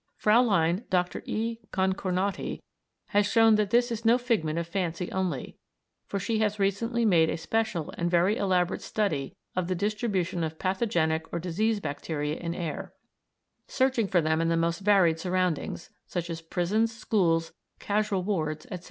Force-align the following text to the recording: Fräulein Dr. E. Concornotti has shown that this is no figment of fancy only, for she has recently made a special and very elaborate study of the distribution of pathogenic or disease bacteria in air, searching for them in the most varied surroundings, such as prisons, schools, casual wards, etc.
Fräulein 0.19 0.89
Dr. 0.89 1.21
E. 1.27 1.59
Concornotti 1.71 2.59
has 3.09 3.27
shown 3.31 3.53
that 3.53 3.69
this 3.69 3.91
is 3.91 4.03
no 4.03 4.17
figment 4.17 4.57
of 4.57 4.65
fancy 4.65 5.11
only, 5.11 5.59
for 6.07 6.17
she 6.19 6.39
has 6.39 6.57
recently 6.57 7.05
made 7.05 7.29
a 7.29 7.37
special 7.37 7.93
and 7.99 8.09
very 8.09 8.35
elaborate 8.35 8.81
study 8.81 9.35
of 9.55 9.67
the 9.67 9.75
distribution 9.75 10.43
of 10.43 10.57
pathogenic 10.57 11.31
or 11.31 11.37
disease 11.37 11.79
bacteria 11.79 12.35
in 12.37 12.55
air, 12.55 12.93
searching 13.67 14.07
for 14.07 14.21
them 14.21 14.41
in 14.41 14.49
the 14.49 14.57
most 14.57 14.79
varied 14.79 15.19
surroundings, 15.19 15.91
such 16.07 16.31
as 16.31 16.41
prisons, 16.41 16.91
schools, 16.91 17.53
casual 17.77 18.23
wards, 18.23 18.65
etc. 18.71 18.79